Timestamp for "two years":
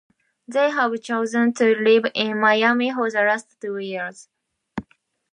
3.61-4.29